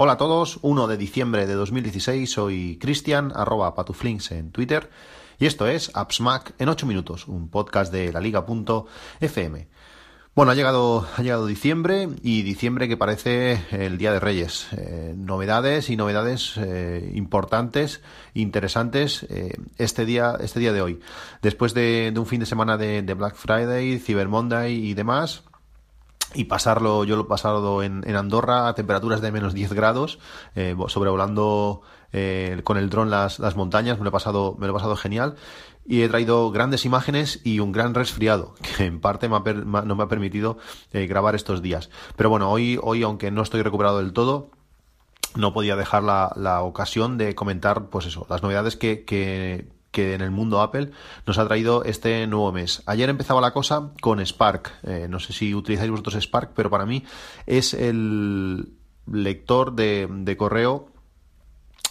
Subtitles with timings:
[0.00, 4.90] Hola a todos, 1 de diciembre de 2016, soy Cristian, arroba patuflinks en Twitter,
[5.40, 9.66] y esto es AppsMac en 8 minutos, un podcast de la liga.fm.
[10.36, 14.68] Bueno, ha llegado, ha llegado diciembre y diciembre que parece el Día de Reyes.
[14.70, 18.00] Eh, novedades y novedades eh, importantes,
[18.34, 21.00] interesantes eh, este, día, este día de hoy.
[21.42, 25.42] Después de, un fin de semana de, de Black Friday, Cyber Monday y demás,
[26.34, 30.18] y pasarlo, yo lo he pasado en, en Andorra a temperaturas de menos 10 grados,
[30.54, 31.82] eh, sobrevolando
[32.12, 34.96] eh, con el dron las, las montañas, me lo, he pasado, me lo he pasado
[34.96, 35.36] genial
[35.86, 40.02] y he traído grandes imágenes y un gran resfriado que en parte me no me
[40.02, 40.58] ha permitido
[40.92, 41.90] eh, grabar estos días.
[42.16, 44.50] Pero bueno, hoy, hoy aunque no estoy recuperado del todo,
[45.34, 49.68] no podía dejar la, la ocasión de comentar pues eso, las novedades que, que
[49.98, 50.92] que en el mundo Apple
[51.26, 52.84] nos ha traído este nuevo mes.
[52.86, 54.72] Ayer empezaba la cosa con Spark.
[54.84, 57.02] Eh, no sé si utilizáis vosotros Spark, pero para mí
[57.46, 58.74] es el
[59.10, 60.86] lector de, correo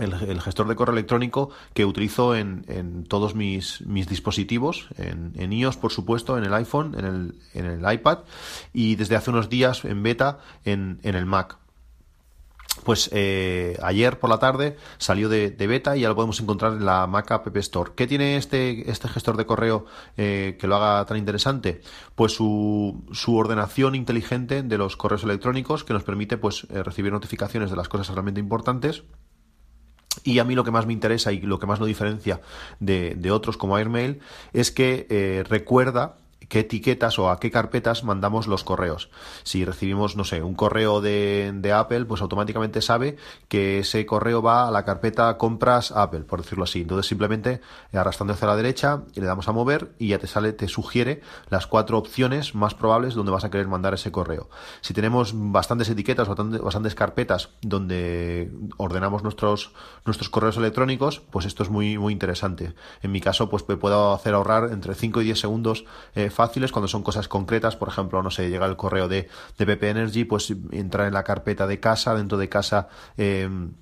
[0.00, 5.92] el, gestor de correo electrónico que utilizo en, todos mis, dispositivos, en, en, iOS por
[5.92, 8.20] supuesto, en el iPhone, en el, en el iPad
[8.72, 11.59] y desde hace unos días en beta en, en el Mac
[12.84, 16.84] pues eh, ayer por la tarde salió de, beta y ya lo podemos encontrar en
[16.84, 17.92] la Mac App Store.
[17.94, 21.82] ¿Qué tiene este, este gestor de correo eh, que lo haga tan interesante?
[22.14, 27.70] Pues su, ordenación inteligente de los correos electrónicos que nos permite pues eh, recibir notificaciones
[27.70, 29.04] de las cosas realmente importantes.
[30.24, 32.40] Y a mí lo que más me interesa y lo que más lo diferencia
[32.80, 34.20] de, de otros como Airmail
[34.52, 36.16] es que recuerda
[36.50, 39.08] qué etiquetas o a qué carpetas mandamos los correos.
[39.44, 43.16] Si recibimos, no sé, un correo de, de, Apple, pues automáticamente sabe
[43.48, 46.82] que ese correo va a la carpeta compras Apple, por decirlo así.
[46.82, 47.60] Entonces simplemente
[47.92, 51.22] arrastrando hacia la derecha y le damos a mover y ya te sale, te sugiere
[51.48, 54.50] las cuatro opciones más probables donde vas a querer mandar ese correo.
[54.80, 59.72] Si tenemos bastantes etiquetas, bastantes, bastantes carpetas donde ordenamos nuestros,
[60.04, 62.74] nuestros correos electrónicos, pues esto es muy, muy interesante.
[63.02, 65.84] En mi caso, pues me puedo hacer ahorrar entre 5 y 10 segundos
[66.16, 69.28] eh, fáciles cuando son cosas concretas, por ejemplo, no sé, llega el correo de,
[69.58, 73.72] de PP Energy, pues entrar en la carpeta de casa, dentro de casa em,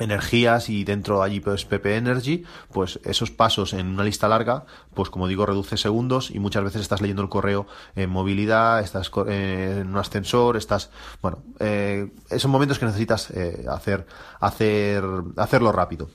[0.00, 4.64] energías y dentro allí pues PP Energy, pues esos pasos en una lista larga,
[4.94, 9.12] pues como digo, reduce segundos y muchas veces estás leyendo el correo en movilidad, estás
[9.28, 10.90] en un ascensor, estás,
[11.22, 14.08] bueno, eh, son momentos que necesitas eh, hacer,
[14.40, 15.04] hacer,
[15.36, 16.08] hacerlo rápido.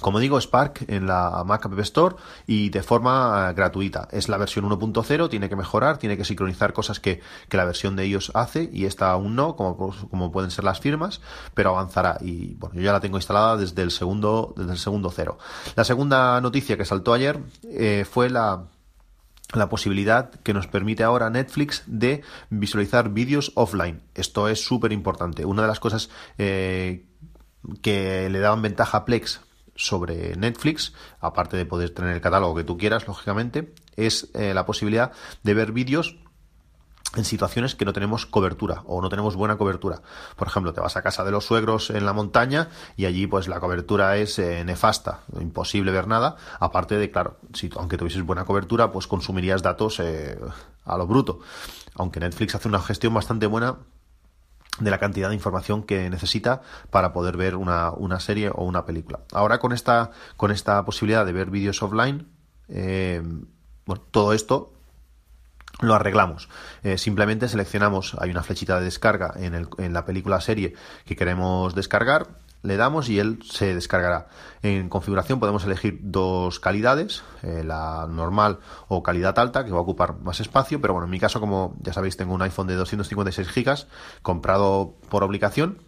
[0.00, 2.16] Como digo, Spark en la Mac App Store
[2.46, 4.08] y de forma eh, gratuita.
[4.10, 7.20] Es la versión 1.0, tiene que mejorar, tiene que sincronizar cosas que,
[7.50, 11.20] la versión de ellos hace y esta aún no, como, como pueden ser las firmas,
[11.54, 12.16] pero avanzará.
[12.20, 15.38] Y bueno, yo ya la tengo instalada desde el segundo, desde el segundo cero.
[15.76, 18.64] La segunda noticia que saltó ayer eh, fue la
[19.54, 24.00] la posibilidad que nos permite ahora Netflix de visualizar vídeos offline.
[24.14, 25.44] Esto es súper importante.
[25.44, 26.08] Una de las cosas
[26.38, 27.04] eh,
[27.82, 29.40] que le daban ventaja a Plex
[29.74, 34.66] sobre Netflix, aparte de poder tener el catálogo que tú quieras, lógicamente, es eh, la
[34.66, 35.12] posibilidad
[35.42, 36.16] de ver vídeos
[37.16, 40.02] en situaciones que no tenemos cobertura o no tenemos buena cobertura.
[40.36, 43.48] Por ejemplo, te vas a casa de los suegros en la montaña y allí pues
[43.48, 48.44] la cobertura es eh, nefasta, imposible ver nada, aparte de, claro, si aunque tuvieses buena
[48.44, 50.38] cobertura, pues consumirías datos eh,
[50.84, 51.40] a lo bruto.
[51.94, 53.76] Aunque Netflix hace una gestión bastante buena
[54.78, 58.84] de la cantidad de información que necesita para poder ver una, una serie o una
[58.84, 59.20] película.
[59.32, 62.28] Ahora con esta, con esta posibilidad de ver vídeos offline,
[62.68, 63.22] eh,
[63.84, 64.72] bueno, todo esto
[65.80, 66.48] lo arreglamos.
[66.82, 71.16] Eh, simplemente seleccionamos, hay una flechita de descarga en, el, en la película serie que
[71.16, 72.28] queremos descargar,
[72.62, 74.28] le damos y él se descargará.
[74.62, 79.82] En configuración podemos elegir dos calidades, eh, la normal o calidad alta, que va a
[79.82, 82.74] ocupar más espacio, pero bueno, en mi caso, como ya sabéis, tengo un iPhone de
[82.74, 83.86] 256 GB
[84.22, 85.78] comprado por obligación,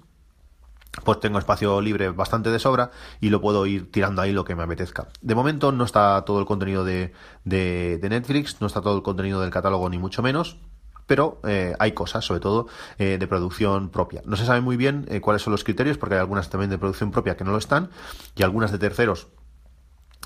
[1.04, 2.90] pues tengo espacio libre bastante de sobra
[3.20, 5.08] y lo puedo ir tirando ahí lo que me apetezca.
[5.22, 7.12] De momento no está todo el contenido de,
[7.44, 10.58] de Netflix, no está todo el contenido del catálogo ni mucho menos,
[11.06, 14.22] pero eh, hay cosas, sobre todo eh, de producción propia.
[14.24, 16.78] No se sabe muy bien eh, cuáles son los criterios, porque hay algunas también de
[16.78, 17.90] producción propia que no lo están,
[18.36, 19.28] y algunas de terceros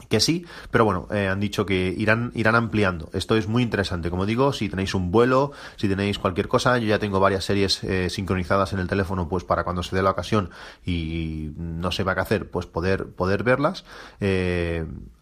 [0.08, 3.10] que sí, pero bueno, han dicho que irán, irán ampliando.
[3.12, 4.10] Esto es muy interesante.
[4.10, 7.82] Como digo, si tenéis un vuelo, si tenéis cualquier cosa, yo ya tengo varias series
[8.08, 10.50] sincronizadas en el teléfono, pues para cuando se dé la ocasión
[10.86, 13.84] y no sepa qué hacer, pues poder, poder verlas.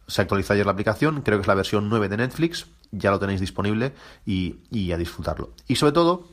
[0.07, 3.19] Se actualizó ayer la aplicación, creo que es la versión 9 de Netflix, ya lo
[3.19, 3.93] tenéis disponible
[4.25, 5.51] y, a disfrutarlo.
[5.67, 6.29] Y sobre todo,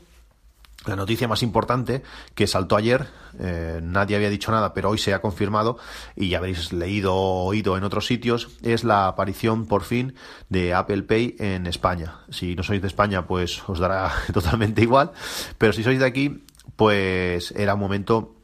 [0.85, 2.03] la noticia más importante
[2.35, 3.07] que saltó ayer,
[3.39, 5.77] eh, nadie había dicho nada, pero hoy se ha confirmado
[6.15, 10.15] y ya habréis leído o oído en otros sitios, es la aparición por fin
[10.49, 12.19] de Apple Pay en España.
[12.29, 15.11] Si no sois de España, pues os dará totalmente igual,
[15.57, 16.43] pero si sois de aquí,
[16.75, 18.42] pues era un momento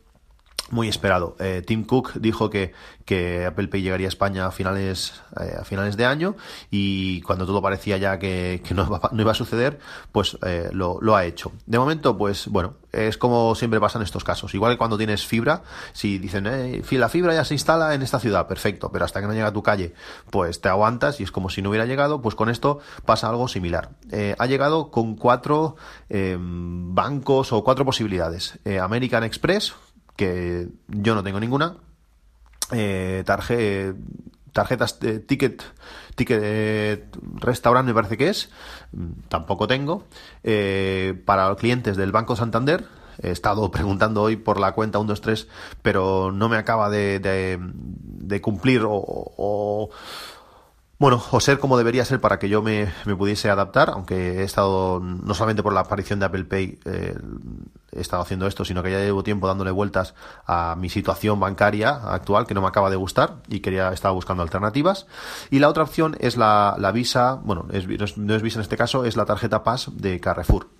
[0.71, 1.35] muy esperado.
[1.39, 2.73] Eh, Tim Cook dijo que,
[3.05, 6.35] que, Apple Pay llegaría a España a finales, eh, a finales de año
[6.69, 9.79] y cuando todo parecía ya que, que no, iba a suceder,
[10.11, 11.51] pues eh, lo, ha hecho.
[11.65, 14.53] De momento, pues bueno, es como siempre pasa en estos casos.
[14.53, 15.63] Igual que cuando tienes fibra,
[15.93, 19.33] si dicen, la fibra ya se instala en esta ciudad, perfecto, pero hasta que no
[19.33, 19.93] llega a tu calle,
[20.29, 23.47] pues te aguantas y es como si no hubiera llegado, pues con esto pasa algo
[23.47, 23.91] similar.
[24.37, 25.75] Ha llegado con cuatro
[26.09, 28.59] bancos o cuatro posibilidades.
[28.81, 29.73] American Express,
[30.19, 31.77] que yo no tengo ninguna.
[32.73, 33.93] Eh, tarje,
[34.51, 35.63] tarjetas de ticket,
[36.15, 38.49] ticket restaurante me parece que es,
[39.29, 40.03] tampoco tengo.
[40.43, 42.85] Eh, para los clientes del Banco Santander,
[43.23, 45.47] he estado preguntando hoy por la cuenta 123,
[45.81, 49.89] pero no me acaba de, de, cumplir o
[50.99, 54.43] bueno, o ser como debería ser para que yo me, me, pudiese adaptar, aunque he
[54.43, 57.15] estado, no solamente por la aparición de Apple Pay, eh,
[57.93, 60.13] he estado haciendo esto, sino que ya llevo tiempo dándole vueltas
[60.45, 64.43] a mi situación bancaria actual, que no me acaba de gustar, y quería, estaba buscando
[64.43, 65.07] alternativas.
[65.49, 68.75] Y la otra opción es la, la Visa, bueno, es, no es Visa en este
[68.75, 70.78] caso, es la tarjeta Pass de Carrefour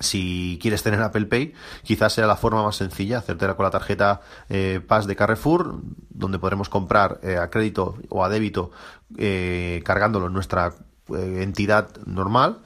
[0.00, 4.20] si quieres tener Apple Pay, quizás sea la forma más sencilla, hacértela con la tarjeta
[4.48, 5.80] eh, Pass de Carrefour,
[6.10, 8.70] donde podremos comprar eh, a crédito o a débito
[9.16, 10.74] eh, cargándolo en nuestra
[11.10, 12.58] entidad normal.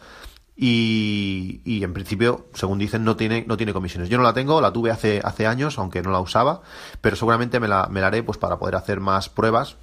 [0.55, 4.11] Y, y, en principio, según dicen, no tiene, no tiene comisiones.
[4.11, 6.61] Yo no la tengo, la tuve hace, hace años, aunque no la usaba,
[7.01, 9.77] pero seguramente me la, me la haré pues para poder hacer más pruebas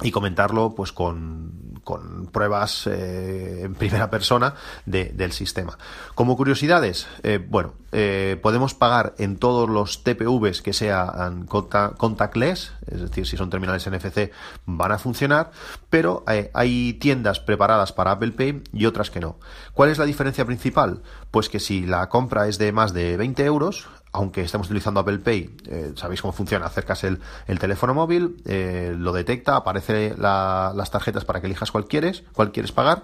[0.00, 4.54] y comentarlo pues con, con pruebas eh, en primera persona
[4.86, 5.78] de, del sistema.
[6.14, 13.00] Como curiosidades, eh, bueno, eh, podemos pagar en todos los TPVs que sean contactless, es
[13.00, 14.32] decir, si son terminales NFC
[14.66, 15.52] van a funcionar,
[15.90, 19.36] pero hay tiendas preparadas para Apple Pay y otras que no.
[19.74, 21.02] ¿Cuál es la diferencia principal?
[21.30, 25.18] Pues que si la compra es de más de 20 euros, aunque estemos utilizando Apple
[25.18, 25.56] Pay,
[25.96, 31.40] sabéis cómo funciona, acercas el, el teléfono móvil, lo detecta, aparece la, las tarjetas para
[31.40, 33.02] que elijas cuál quieres, cuál quieres pagar,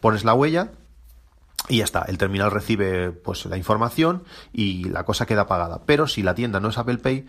[0.00, 0.72] pones la huella
[1.70, 5.86] y ya está, el terminal recibe pues la información y la cosa queda pagada.
[5.86, 7.24] Pero si la tienda no es Apple Pay,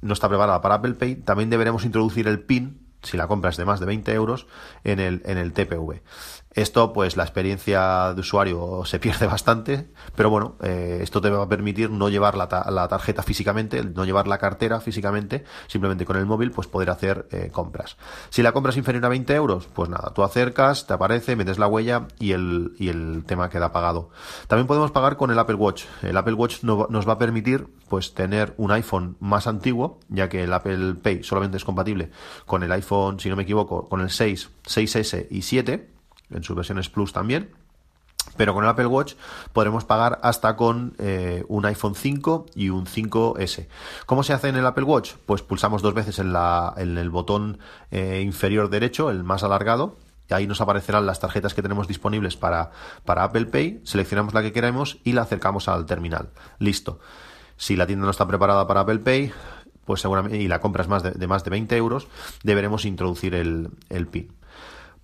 [0.00, 3.56] no está preparada para Apple Pay, también deberemos introducir el PIN si la compra es
[3.56, 4.46] de más de 20 euros
[4.84, 6.00] en el, en el TPV.
[6.58, 11.44] Esto, pues la experiencia de usuario se pierde bastante, pero bueno, eh, esto te va
[11.44, 16.04] a permitir no llevar la, ta la, tarjeta físicamente, no llevar la cartera físicamente, simplemente
[16.04, 17.96] con el móvil, pues poder hacer eh, compras.
[18.30, 21.60] Si la compra es inferior a 20 euros, pues nada, tú acercas, te aparece, metes
[21.60, 24.10] la huella y el, y el tema queda pagado.
[24.48, 25.84] También podemos pagar con el Apple Watch.
[26.02, 30.28] El Apple Watch no, nos va a permitir, pues, tener un iPhone más antiguo, ya
[30.28, 32.10] que el Apple Pay solamente es compatible
[32.46, 35.97] con el iPhone, si no me equivoco, con el 6, 6S y 7
[36.30, 37.50] en sus versiones Plus también.
[38.36, 39.14] Pero con el Apple Watch
[39.52, 43.68] podremos pagar hasta con eh, un iPhone 5 y un 5S.
[44.06, 45.14] ¿Cómo se hace en el Apple Watch?
[45.26, 47.58] Pues pulsamos dos veces en, el botón
[47.90, 49.96] eh, inferior derecho, el más alargado,
[50.28, 52.70] y ahí nos aparecerán las tarjetas que tenemos disponibles para,
[53.04, 56.30] para Apple Pay, seleccionamos la que queremos y la acercamos al terminal.
[56.58, 57.00] Listo.
[57.56, 59.32] Si la tienda no está preparada para Apple Pay,
[59.84, 62.08] pues seguramente, y la compra es más de, de más de 20 euros,
[62.44, 64.37] deberemos introducir el, el PIN.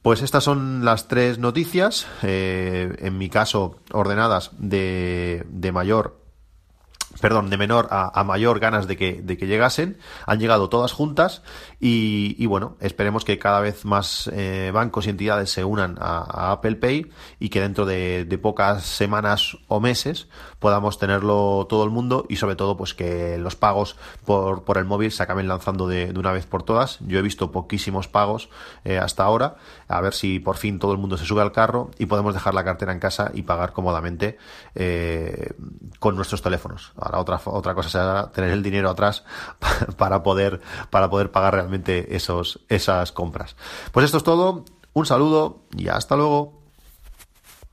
[0.04, 6.20] Pues estas son las tres noticias, eh, en mi caso ordenadas de, de mayor
[7.20, 9.98] perdón, de menor a, mayor ganas de que, de que llegasen.
[10.26, 11.42] Han llegado todas juntas
[11.80, 16.52] y, y bueno, esperemos que cada vez más eh, bancos y entidades se unan a,
[16.52, 21.90] Apple Pay y que dentro de, de, pocas semanas o meses podamos tenerlo todo el
[21.90, 25.86] mundo y sobre todo pues que los pagos por, por el móvil se acaben lanzando
[25.86, 26.98] de, de, una vez por todas.
[27.00, 28.48] Yo he visto poquísimos pagos
[28.84, 29.56] eh, hasta ahora.
[29.88, 32.54] A ver si por fin todo el mundo se sube al carro y podemos dejar
[32.54, 34.38] la cartera en casa y pagar cómodamente
[34.74, 35.52] eh,
[35.98, 36.92] con nuestros teléfonos.
[37.04, 39.24] Ahora otra, otra cosa será tener el dinero atrás
[39.98, 43.56] para poder, para poder pagar realmente esos, esas compras.
[43.92, 44.64] Pues esto es todo.
[44.94, 46.53] Un saludo y hasta luego.